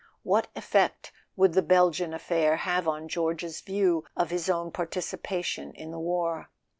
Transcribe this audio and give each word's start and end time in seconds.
What 0.23 0.47
effect 0.55 1.11
would 1.35 1.53
the 1.53 1.61
Belgian 1.61 2.11
affair 2.11 2.55
have 2.55 2.87
on 2.87 3.07
George's 3.07 3.61
view 3.61 4.03
of 4.17 4.31
his 4.31 4.49
own 4.49 4.71
participation 4.71 5.71
in 5.73 5.91
the 5.91 5.99
war? 5.99 6.49